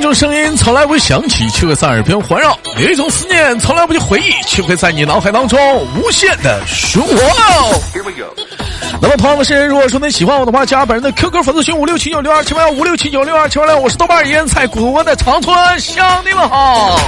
[0.00, 5.58] 一种声音从来不会响起，却会在耳边环绕；有一种思念从来不去回忆，却会在你脑海当中
[5.94, 7.14] 无限的循环。
[9.02, 16.98] 那么，同样的时间，如果说你喜欢我的话，加本人的 QQ 粉丝群五六七九六二七八幺五六七九六二七八幺，我是豆瓣烟菜古国的长春，向你们好。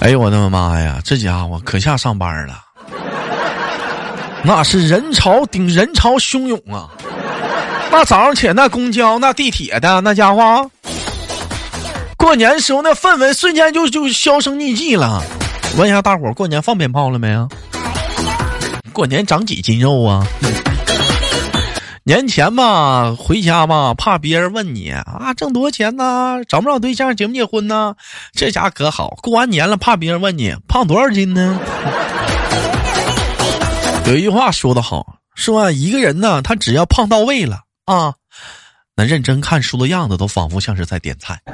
[0.00, 0.98] 哎呦我的妈呀！
[1.04, 2.54] 这家伙可下上班了，
[4.42, 6.88] 那是人潮顶人潮汹涌啊！
[7.92, 10.70] 那早上起来那公交、那地铁的那家伙，
[12.16, 15.22] 过年时候那氛围瞬间就就销声匿迹了。
[15.76, 17.48] 问一下大伙过年放鞭炮了没有？
[18.92, 20.26] 过年长几斤肉啊？
[22.02, 26.40] 年前吧，回家吧，怕别人问你啊，挣多少钱呢？
[26.48, 27.14] 找不找对象？
[27.14, 27.94] 结不结婚呢？
[28.32, 31.60] 这家可好，过完年了，怕别人问你胖多少斤呢？
[34.06, 38.14] 有一句话说的好，说一个人呢，他只要胖到位了啊，
[38.96, 41.40] 那认真看书的样子都仿佛像是在点菜。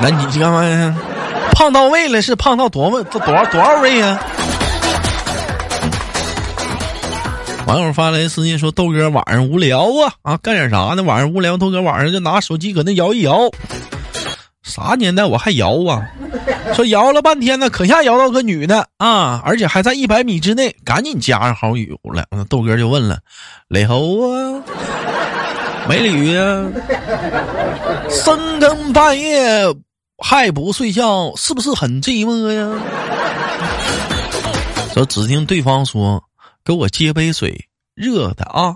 [0.00, 0.94] 那你干嘛呀？
[1.52, 4.20] 胖到位了是胖到多么多多少多少位呀？
[7.66, 11.02] 网友发来私信说：“豆哥晚上无聊啊啊，干点啥呢？
[11.02, 13.50] 晚上无聊，豆哥晚上就拿手机搁那摇一摇。
[14.62, 16.06] 啥年代我还摇啊？
[16.74, 22.24] 说摇了半天呢，可下摇到个女的啊，而且还在一百米之内，赶紧加上好友了。
[22.30, 23.18] 那豆哥就问了：
[23.68, 24.62] 雷猴啊，
[25.88, 26.64] 美女呀，
[28.08, 29.64] 深更半夜
[30.18, 32.80] 还不睡觉，是不是很寂寞呀？
[34.94, 36.22] 说只听对方说。”
[36.66, 38.74] 给我接杯水，热的啊！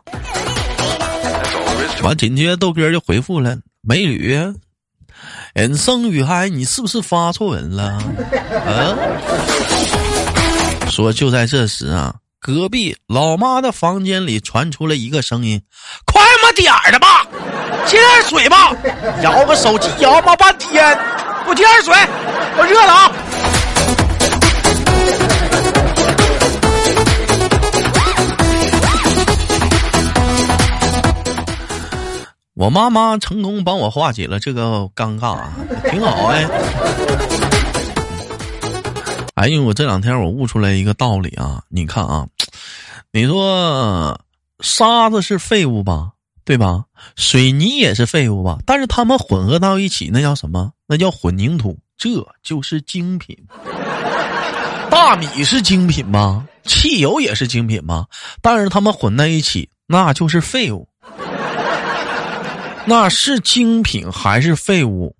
[2.02, 4.38] 完，紧接着豆哥就回复了：“美女，
[5.54, 7.98] 人生与海，你是不是发错人了？”
[8.66, 8.96] 啊！
[10.90, 15.60] 说就在这时啊，隔壁老妈的房间里传出了一个声音
[16.06, 17.26] ：“快么点儿的吧，
[17.86, 18.74] 接点水吧！
[19.22, 20.96] 摇个手机摇么半天，
[21.44, 21.94] 给我接点水，
[22.58, 23.12] 我热了啊！”
[32.58, 35.54] 我妈妈成功帮我化解了这个尴尬啊，
[35.88, 36.44] 挺好哎。
[39.36, 41.62] 哎呦，我这两天我悟出来一个道理啊！
[41.68, 42.26] 你看啊，
[43.12, 44.20] 你说
[44.58, 46.10] 沙子是废物吧，
[46.44, 46.82] 对吧？
[47.14, 48.58] 水泥也是废物吧？
[48.66, 50.72] 但是它们混合到一起，那叫什么？
[50.88, 53.38] 那叫混凝土，这就是精品。
[54.90, 56.44] 大米是精品吗？
[56.64, 58.06] 汽油也是精品吗？
[58.42, 60.87] 但是它们混在一起，那就是废物。
[62.88, 65.14] 那是精品还是废物，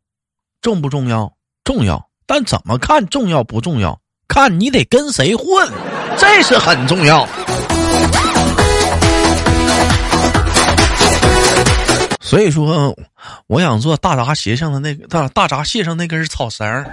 [0.63, 1.31] 重不重要？
[1.65, 4.01] 重要，但怎么看重要不重要？
[4.27, 5.47] 看你得跟谁混，
[6.17, 7.29] 这是很重要。
[12.23, 12.97] 所以说，
[13.49, 16.91] 我想做大闸蟹上的那个大大闸蟹上那根草绳儿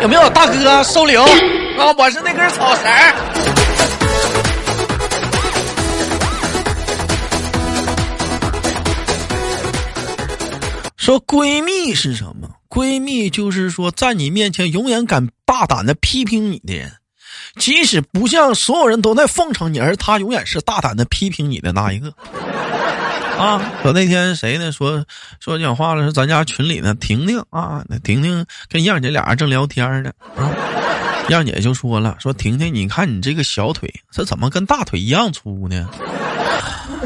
[0.00, 1.92] 有没有大哥收留啊？
[1.98, 3.51] 我是那根草绳儿
[11.02, 12.48] 说闺蜜是什么？
[12.68, 16.92] 闺蜜就是说，在你面前永远敢大胆的批评你的人，
[17.56, 22.14] 即使不像所有人都在奉承你，而她永远是大胆的批评你的那一个。
[23.36, 24.70] 啊，说那天谁呢？
[24.70, 25.04] 说
[25.40, 30.54] 说讲话了，说咱家群里呢，婷婷啊，那婷婷跟样姐俩人正聊天呢，啊，
[31.30, 35.90] 样姐就说了，说婷婷，你看你这个小腿，这怎么跟大腿一样粗呢？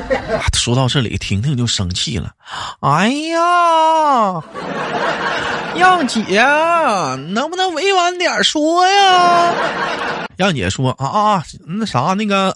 [0.54, 2.32] 说到这里，婷婷就生气了。
[2.80, 4.42] 哎呀，
[5.76, 6.40] 让姐，
[7.30, 9.54] 能不能委婉点说呀？
[10.36, 12.54] 让姐说啊啊，那啥，那个，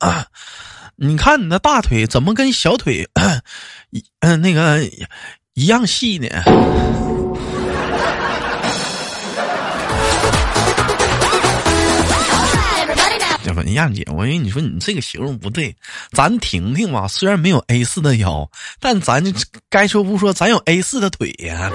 [0.96, 3.08] 你看你的大腿怎么跟小腿
[3.90, 4.80] 一嗯那个
[5.54, 6.28] 一样细呢？
[13.68, 15.74] 燕姐，我跟你说，你这个形容不对。
[16.12, 18.48] 咱婷婷吧，虽然没有 A 四的腰，
[18.80, 19.22] 但咱
[19.68, 21.70] 该说不说，咱有 A 四的腿呀。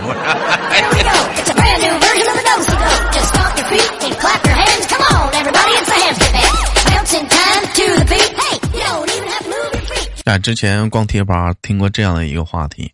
[10.25, 12.91] 啊， 之前逛贴吧听过这样的一个话题，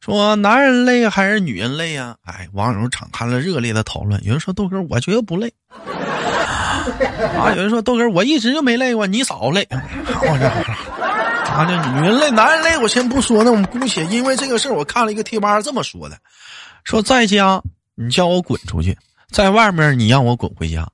[0.00, 2.16] 说男人累还是女人累啊？
[2.24, 4.22] 哎，网友敞开了热烈的讨论。
[4.24, 5.52] 有人说豆哥，我觉得不累。
[7.38, 7.52] 啊！
[7.54, 9.66] 有人说豆哥，我一直就没累过，你少累。
[9.70, 10.46] 我这
[11.52, 13.44] 啊，这女人累，男人累，我先不说。
[13.44, 16.16] 那我们姑且因为这个事儿，我看了一个贴吧这么说的：
[16.84, 17.62] 说在家
[17.94, 18.96] 你叫我滚出去，
[19.30, 20.88] 在外面你让我滚回家。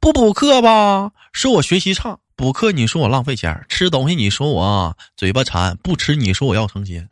[0.00, 7.06] 不补课吧，说我学习差；补课你说我浪费钱，吃东西你说我嘴巴馋，不吃你说我要成仙。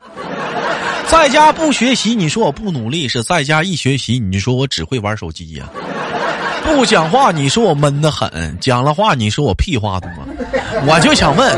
[1.06, 5.68] 在家不学习，你说我不努力；是在家一学习，你说我只会玩手机呀。
[6.66, 8.28] 不讲话，你说我闷得很；
[8.60, 10.10] 讲了话，你说我屁话多。
[10.86, 11.48] 我就想问，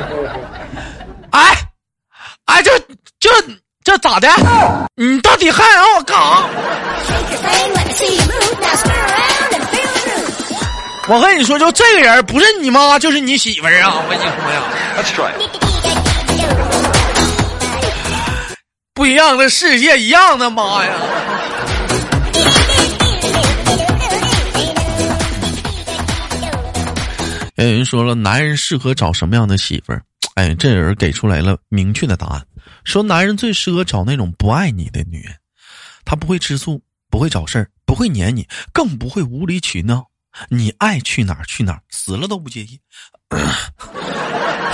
[1.31, 1.56] 哎，
[2.44, 2.78] 哎，这
[3.19, 3.28] 这
[3.82, 4.28] 这咋的？
[4.94, 6.44] 你到底还让我干啥？
[11.08, 13.94] 我跟你说，就这个人，不是你妈就是你媳妇儿啊！
[13.96, 14.62] 我跟你说呀。
[18.94, 20.90] 不一样的世界，一样的妈呀！
[27.64, 30.02] 有人说了，男人适合找什么样的媳妇儿？
[30.34, 32.46] 哎，这人给出来了明确的答案，
[32.84, 35.34] 说男人最适合找那种不爱你的女人，
[36.05, 40.06] 她不会吃醋，不会找事儿，不会黏你，更不会无理取闹，
[40.49, 42.78] 你爱去哪儿去哪儿，死了都不介意。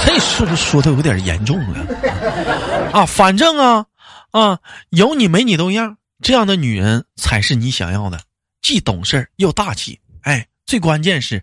[0.04, 2.90] 这 是不是说的有点严重了？
[2.92, 3.86] 啊，反正啊。
[4.32, 4.58] 啊，
[4.90, 8.20] 有你没你都一样，这样的女人才是你想要的，
[8.60, 10.00] 既懂事又大气。
[10.22, 11.40] 哎，最关键是，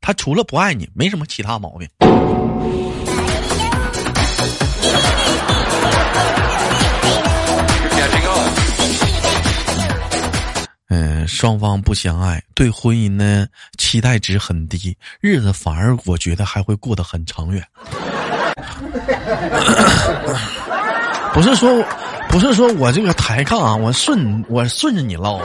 [0.00, 1.88] 他除了不爱你，没什么其他毛病。
[10.88, 13.46] 嗯，双方不相爱，对婚姻呢
[13.78, 17.64] 期待值很低，日子反而我觉得还会过得很长远。
[21.32, 21.84] 不是说。
[22.30, 25.40] 不是说我这个抬杠啊，我顺我顺着你唠。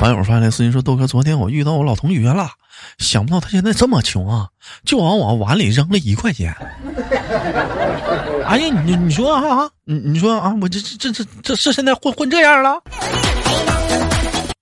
[0.00, 2.48] 网友发来私信说：“豆哥，昨天我遇到我老同学了，
[2.98, 4.48] 想不到他现在这么穷啊，
[4.82, 6.56] 就往我碗里扔了一块钱。”
[8.46, 12.82] 哎呀，你你说啊，你你说啊，我这这这这是现在混混这样了？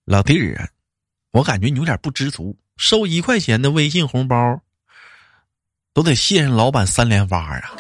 [0.07, 0.67] 老弟儿啊，
[1.31, 4.61] 我感觉你有点不知足，收一块钱的微信红包。
[5.95, 7.73] 都得谢人老板三连发啊！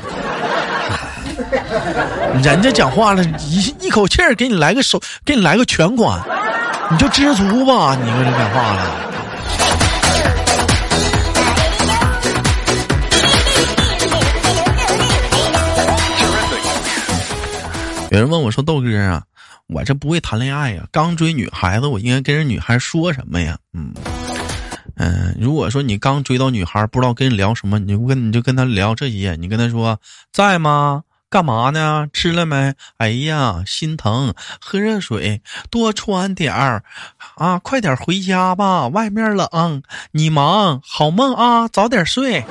[2.42, 6.20] 人家讲话了一一口气儿给你来个手，给你来个全款，
[6.90, 7.94] 你就知足吧。
[7.96, 9.04] 你说这讲话了。
[18.10, 19.22] 有人问我说：“豆哥啊，
[19.66, 23.92] 我这不会谈恋爱呀，刚追女孩子，我应该跟人女孩说什么呀？”嗯。
[24.96, 29.36] 嗯，如果说你刚追到女孩，不知道跟人聊什么，你就跟你就跟她聊这些。
[29.38, 30.00] 你跟她说
[30.32, 31.02] 在吗？
[31.30, 32.08] 干嘛呢？
[32.12, 32.74] 吃了没？
[32.96, 36.82] 哎呀，心疼，喝热水，多穿点儿
[37.36, 37.58] 啊！
[37.58, 39.82] 快点回家吧，外面冷。
[40.12, 42.44] 你忙，好梦啊，早点睡。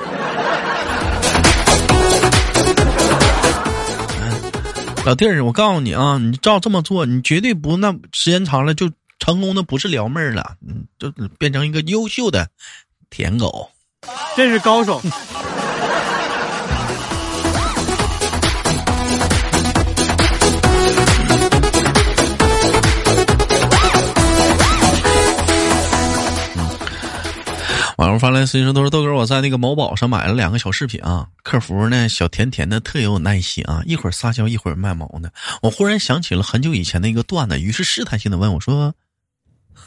[5.04, 8.90] 老弟儿，我告诉你啊，你照这么做，你绝对不那时间长了就。
[9.20, 12.48] 成功的不是撩妹儿了，嗯，就变成一个优秀的
[13.10, 13.68] 舔狗，
[14.36, 15.02] 这是高手。
[28.18, 35.32] 发来私信说：“都是豆哥，我在那个某宝上买了两个小饰品啊，客服呢小甜甜的，特有耐心啊，一会儿撒娇，一会儿卖萌的。
[35.62, 38.94] 我忽然想起了很久以前的一个段子，于是试探性的问我说。”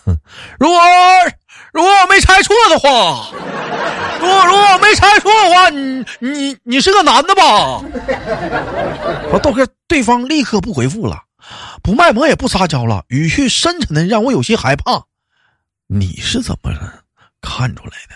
[0.05, 0.17] 哼
[0.57, 0.79] 如果
[1.73, 3.29] 如果我没猜错的话，
[4.19, 7.83] 如果如果我没猜错的话，你你你是个男的吧？
[9.31, 11.23] 我豆哥，对方立刻不回复了，
[11.83, 15.03] 不卖萌也不撒娇了，语气深沉的让我有些害怕。
[15.87, 17.00] 你是怎么了
[17.41, 18.15] 看出来的？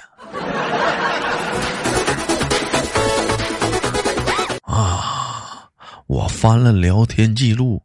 [4.61, 5.69] 啊！
[6.07, 7.81] 我翻了聊天记录，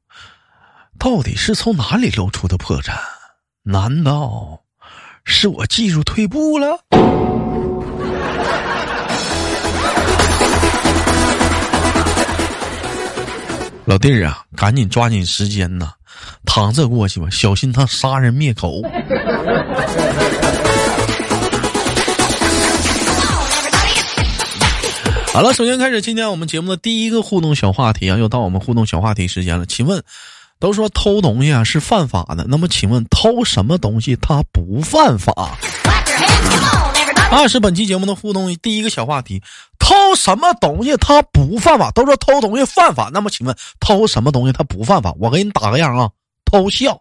[0.99, 2.93] 到底是从哪里露出的破绽？
[3.63, 4.61] 难道
[5.25, 6.79] 是我技术退步了？
[13.87, 15.93] 老弟儿啊，赶紧抓紧时间呐，
[16.45, 18.83] 躺这过去吧，小心他杀人灭口。
[25.33, 30.03] 好了，首先开始今天我们节目的第一个互动小话题啊，又到我们互动小话题时间了，请问。
[30.59, 35.57] 都说偷东西啊是犯法的，那么请问偷什么东西它不犯法？
[37.33, 39.43] 二是本期节目的互动第一个小话题：
[39.79, 41.91] 偷什么东西它不犯法？
[41.93, 45.15] 都说偷东西犯法，那么请问偷什么东西它不犯法？
[45.19, 46.11] 我给你打个样啊，
[46.45, 47.01] 偷笑。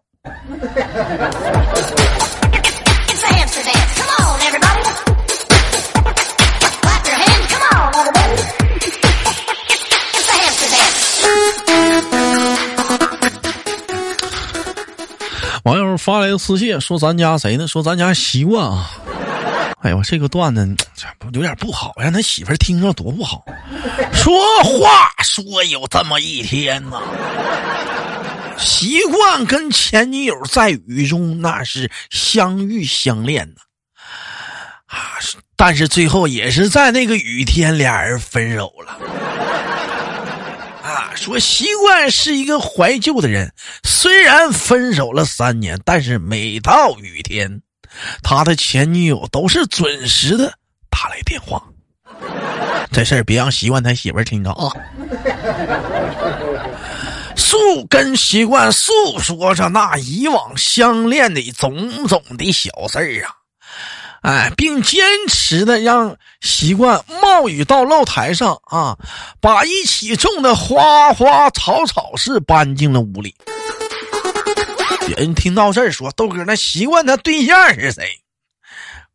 [15.64, 17.68] 网友发来的私信说：“咱家谁呢？
[17.68, 18.90] 说咱家习惯啊，
[19.84, 20.76] 哎呦，这个段子
[21.34, 23.44] 有点不好，让他媳妇听着多不好。
[24.14, 27.02] 说话说有这么一天呢，
[28.58, 33.56] 习惯跟前女友在雨中那是相遇相恋呢，
[34.88, 35.20] 啊，
[35.56, 38.98] 但是最后也是在那个雨天俩人分手了。
[41.20, 47.62] 说习惯是一个怀旧的人，虽然分手了三年，但是每到雨天。
[48.24, 50.54] 他的前女友都是准时的
[50.90, 51.62] 打来电话，
[52.92, 54.72] 这事儿别让习惯他媳妇儿听着啊。
[57.36, 57.58] 树
[57.90, 63.36] 跟习惯诉说着那以往相恋的种种的小事儿啊，
[64.22, 68.98] 哎，并坚持的让习惯冒雨到露台上啊，
[69.40, 73.34] 把一起种的花花草草是搬进了屋里。
[75.18, 78.08] 人听到这儿说豆哥，那习惯他对象是谁？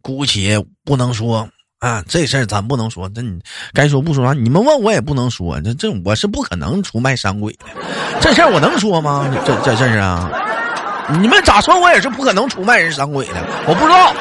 [0.03, 3.09] 姑且不能说啊，这事儿咱不能说。
[3.11, 3.39] 这你
[3.73, 5.61] 该说不说啊，你们问我也不能说。
[5.61, 7.67] 这这我是不可能出卖山鬼的，
[8.21, 9.31] 这事儿我能说吗？
[9.45, 10.31] 这这事儿啊，
[11.21, 13.35] 你们咋说我也是不可能出卖人伤鬼的，
[13.67, 14.15] 我不知道。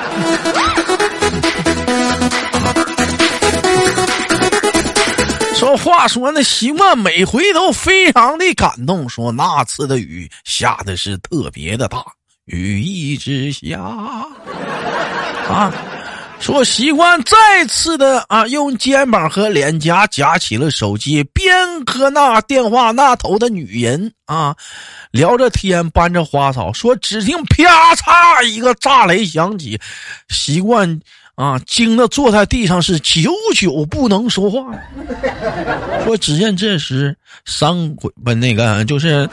[5.56, 12.04] 说话说那习惯每回都非常的感动，说那次的雨下的是特别的大，
[12.46, 14.28] 雨一直下啊。
[16.44, 21.50] 说习惯再次的啊，用肩膀和脸颊夹起了手机，边
[21.86, 24.54] 和那电话那头的女人啊
[25.12, 26.74] 聊着天，搬着花草。
[26.74, 29.80] 说只听啪嚓一个炸雷响起，
[30.28, 31.00] 习惯。
[31.36, 31.60] 啊！
[31.66, 34.72] 惊的坐在地上是久久不能说话。
[36.06, 39.28] 说，只见这时三鬼不那个就是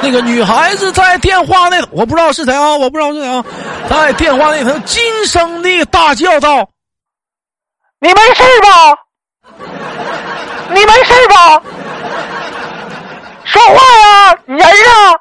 [0.00, 3.44] 那个女孩子在电话那，我不知道是谁啊，我不知道是谁啊，
[3.88, 6.68] 在电话那头惊声的大叫道
[8.00, 8.96] ：“你没事吧？
[10.68, 11.62] 你没事吧？
[13.44, 15.18] 说话呀，人啊！”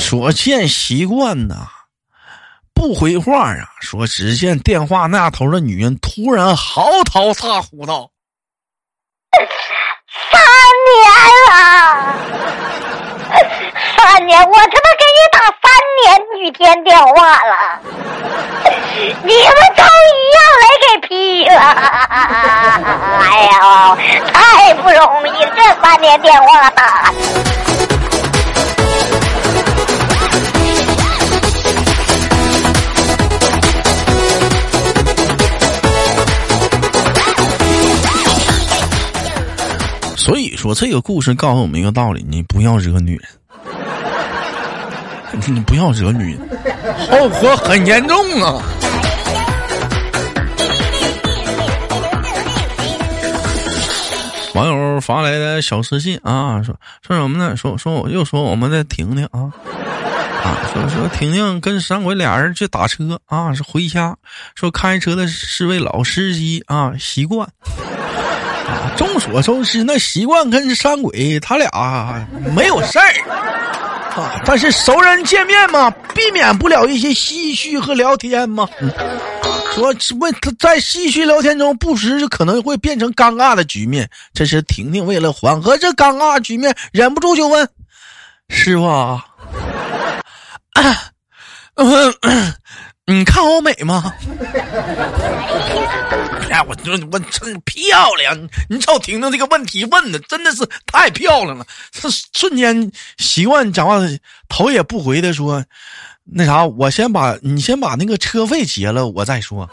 [0.00, 1.68] 所见习惯呐，
[2.72, 3.68] 不回话啊。
[3.80, 8.10] 说，只见电话那头的女人突然嚎啕大哭道
[10.30, 10.40] ：“三
[10.88, 10.96] 年
[11.50, 11.54] 了，
[13.96, 15.64] 三年，我他妈给你打三
[16.02, 16.04] 年
[16.40, 17.14] 雨天电话
[17.44, 17.80] 了，
[19.22, 21.54] 你们都一样来给劈了。
[23.20, 23.96] 哎呀，
[24.32, 24.34] 太
[24.74, 27.12] 不容易，这三年电话打。”
[40.56, 43.28] 说，这个故事告诉我们一个道理：你不要惹女人，
[45.54, 46.40] 你不要惹女人，
[47.10, 48.62] 后果很严重啊！
[54.54, 56.74] 网友发来的小私信啊，说
[57.06, 57.54] 说什么呢？
[57.54, 59.52] 说说我又说我们的婷婷啊
[60.42, 64.16] 啊，说说婷婷跟山鬼俩人去打车啊，是回家，
[64.54, 67.46] 说开车的是位老司机啊，习惯。
[68.96, 73.12] 众所周知，那习惯跟山鬼他俩没有事儿
[74.20, 78.68] 啊，但是熟人见面嘛，避免不了一些唏嘘和聊天嘛。
[79.74, 84.08] 说问他在唏嘘聊天中，不时就可能会变成尴尬的局面。
[84.32, 87.68] 这时，婷婷为了缓和这尴尬局面，忍不住就问
[88.48, 89.22] ：“师傅啊，
[93.06, 94.14] 你看我美吗？”
[96.56, 98.34] 哎，我我我真漂亮！
[98.40, 103.98] 你你瞅婷婷这个问题问的真的是太漂亮了，是瞬间习惯讲话，
[104.48, 105.62] 头也不回的说
[106.24, 109.68] ：“那啥，我先把你先把那个车费结了，我再说。”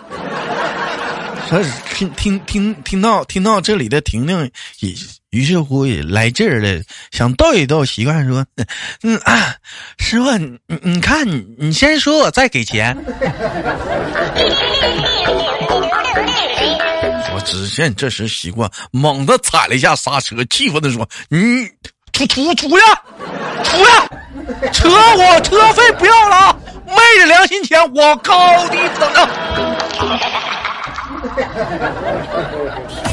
[1.49, 1.63] 说
[1.93, 4.93] 听听听听到听到这里的婷婷也
[5.29, 8.45] 于是乎也来劲儿了，想逗一逗习惯说
[9.03, 9.55] ：“嗯啊，
[9.99, 12.97] 师傅，你你看你你先说，我再给钱。”
[17.35, 21.65] 我只见这时习惯猛地踩了一下刹车，气愤的说：“你
[22.11, 22.75] 出出出去，
[23.63, 23.85] 出去！
[24.71, 26.55] 车我车费不要了，
[26.85, 29.27] 昧着良心钱，我高低不等。”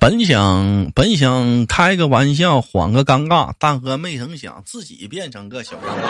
[0.00, 6.06] 本想本想开个玩笑缓个尴尬，但和没成想自己变成个小尴尬。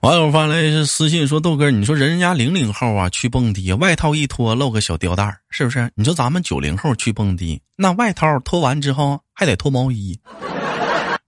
[0.00, 5.90] 网友发来是私信说：“豆哥，你说人家零零后啊去蹦迪，外套一脱露个小吊带是不是？
[5.94, 10.18] 你说咱们九零后去蹦迪，那外套脱完之后还得脱毛衣、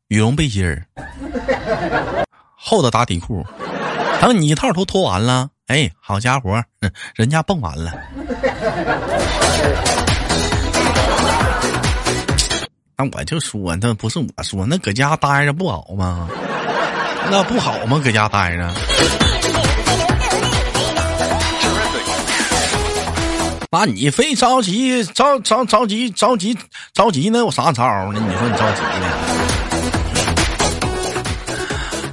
[0.08, 0.86] 羽绒背心儿、
[2.56, 3.44] 厚的打底裤。
[4.22, 6.62] 等你一套都脱完了，哎，好家伙，
[7.16, 7.92] 人家蹦完了。
[12.96, 16.28] 那我就说，那不是我说，那搁家待着不好吗？”
[17.30, 17.98] 那不好吗？
[18.04, 18.70] 搁家待着。
[23.70, 26.56] 那你非着急着着着急着急
[26.92, 27.38] 着急呢？
[27.38, 28.20] 有啥招呢？
[28.28, 29.08] 你说你着急呢？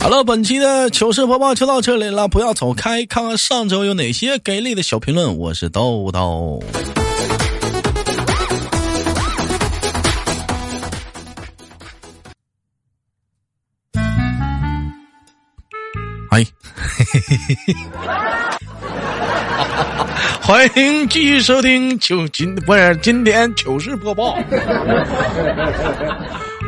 [0.02, 5.38] 好了，本期的糗事播报就到这里了，不要走开，看看上周有哪些给力的小评论。
[5.38, 6.60] 我是豆豆。
[16.32, 16.42] 哎，
[20.42, 24.36] 欢迎继续收听糗今不是今天糗事播报。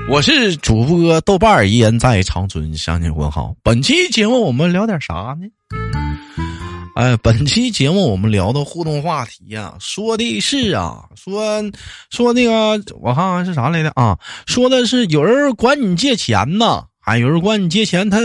[0.09, 3.55] 我是主播豆瓣儿，依然在长春向你问好。
[3.63, 5.47] 本期节目我们聊点啥呢？
[6.95, 11.63] 哎，本期节目我们聊的互动话题呀，说的是啊，说
[12.11, 14.19] 说那个我看看是啥来的啊？
[14.45, 16.85] 说的是有人管你借钱呢。
[16.99, 18.19] 啊，有人管你借钱，他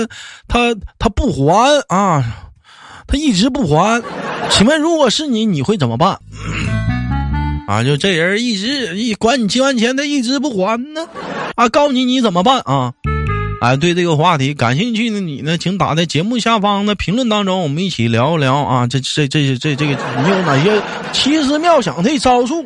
[0.46, 2.52] 他他不还啊，
[3.06, 4.02] 他一直不还。
[4.50, 6.20] 请问，如果是你，你会怎么办？
[7.68, 11.06] 啊，就这人一直一管你借完钱，他一直不还呢？
[11.54, 12.94] 啊，告诉你你怎么办啊？
[13.60, 18.86] 哎，对这个话题感兴趣的你呢，请打在节目下方的评论当中，我们一起聊一聊啊。
[18.86, 20.80] 这这这这这个，你有哪些
[21.12, 22.64] 奇思妙想的招数？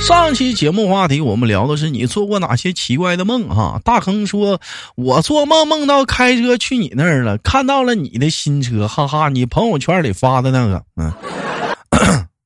[0.00, 3.78] 上期节目话题，我们聊的是你做过哪些奇怪的梦哈？
[3.84, 4.58] 大坑说，
[4.96, 9.28] 我做梦梦到开车去你那儿了，看到了你的新车，哈哈！
[9.28, 11.12] 你朋友圈里发的那个，嗯，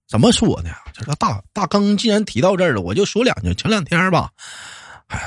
[0.09, 0.71] 怎么说呢？
[0.93, 3.53] 这个大大坑既然提到这儿了，我就说两句。
[3.55, 4.31] 前两天吧，
[5.09, 5.19] 哎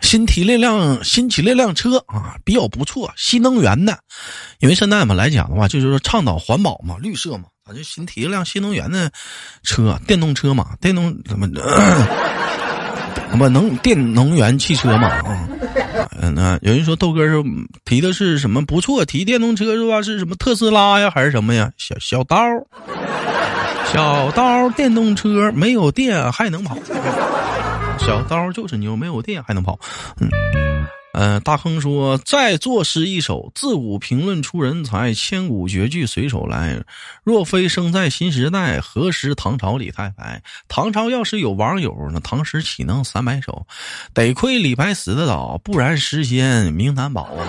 [0.00, 3.98] 新提了辆新提了辆车啊，比较不错，新能源的，
[4.60, 7.44] 因为现在嘛来讲的话，就是说倡导环保嘛，绿色嘛。
[7.66, 9.10] 咱就新提了辆新能源的
[9.64, 11.48] 车，电动车嘛，电动怎么
[13.28, 15.48] 怎么能电能源汽车嘛啊？
[16.34, 17.44] 那有人说豆哥说
[17.84, 20.02] 提的是什么不错，提电动车是吧？
[20.02, 21.70] 是什么特斯拉呀，还是什么呀？
[21.76, 22.36] 小小刀，
[23.92, 26.76] 小刀电动车没有电还能跑，
[27.98, 29.78] 小刀就是牛，没有电还能跑，
[30.20, 30.28] 嗯。
[31.18, 36.78] 嗯，大亨说：“再作诗一首，自古评论出人才，千古绝句随手来。
[37.24, 40.42] 若非生在新时代，何时唐朝李太白？
[40.68, 43.66] 唐朝要是有网友，那唐诗岂能三百首？
[44.12, 47.48] 得亏李白死的早，不然诗仙名难保啊！”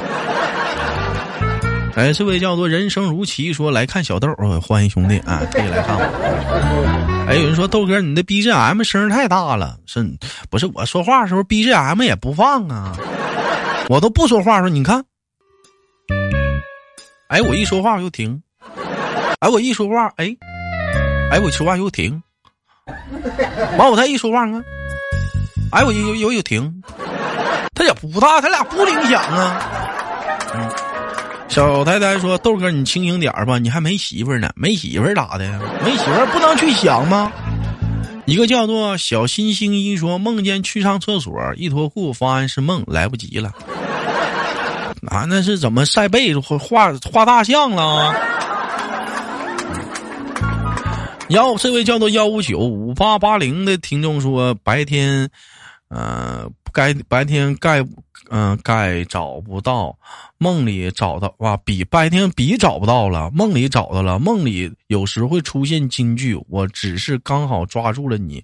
[1.97, 10.01] 哎，这位叫做人生如棋说：“来看小豆，欢迎兄弟啊，可以来看我。”哎，有人说豆哥，你的 BGM 声太大了，是
[10.49, 10.65] 不是？
[10.73, 12.95] 我说话的时候 BGM 也不放啊。
[13.89, 15.03] 我都不说话，说你看，
[17.29, 18.41] 哎，我一说话又停，
[19.39, 20.35] 哎，我一说话，哎，
[21.31, 22.21] 哎，我说话又停，
[23.77, 24.61] 完我再一说话呢，
[25.71, 26.83] 哎，我又又又停，
[27.73, 29.61] 他也不大，他俩不灵响啊。
[30.53, 30.69] 嗯，
[31.47, 35.59] 小太太说豆哥，你清醒点吧，你还没媳妇呢，没媳妇咋的？
[35.83, 37.31] 没媳妇不能去想吗？
[38.27, 43.53] 一个叫做小星星一说梦见去上厕所，一脱裤发现是梦，来不及了。
[45.07, 46.57] 啊，那是怎么晒被子画
[47.09, 48.13] 画大象了？
[51.29, 55.29] 幺这位叫做幺五九五八八零的听众说，白天，
[55.89, 57.85] 呃，该白天该，
[58.29, 59.97] 嗯，该找不到，
[60.37, 68.43] 梦里找到哇，笔白天笔找不到了，梦里找到了，梦里有时会出现金句，我只是刚好抓住了你，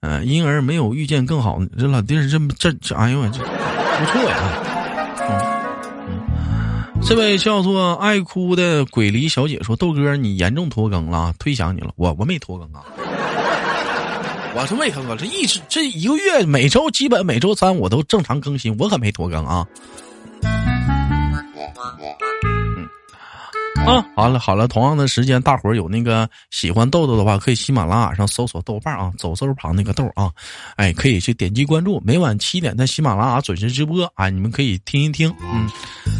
[0.00, 1.60] 嗯，因而没有遇见更好。
[1.78, 4.36] 这老弟这这这，哎呦我这不错呀。
[5.28, 5.60] 嗯嗯
[7.02, 11.90] 这位叫做爱哭的鬼离小姐说：“豆哥，你严重拖更了，推想你了。
[11.96, 12.84] 我我没拖更啊，
[14.54, 19.66] 我是没拖更，这一直这一个月每周基本每周三我都正常更新，我可没拖更啊。”
[20.42, 20.50] 嗯
[23.86, 30.30] 啊，好了好了，同样的时间，大伙儿有那个喜欢豆豆的话，可以喜马拉雅上搜索豆瓣啊，走字旁那个豆啊，
[30.76, 35.34] 哎，可以去点击关注，每晚七点在喜马拉雅准时直播啊，你们可以听一听。
[35.40, 35.66] 嗯，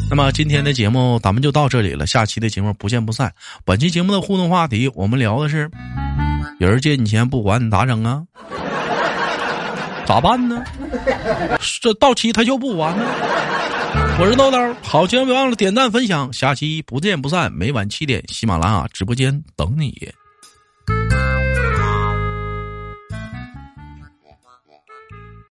[0.08, 3.30] 那么今天的节目咱们就到这里了，下期的节目不见不散。
[3.64, 5.70] 本期节目的互动话题，我们聊的是，
[6.58, 8.22] 有人借你钱不还，你咋整啊？
[10.06, 10.62] 咋办呢？
[11.80, 13.04] 这到期他就不还呢？
[14.18, 17.52] 我是豆豆，好节目别忘了点赞分享，下期不见不散。
[17.52, 20.08] 每晚七点，喜马拉雅直播间等你。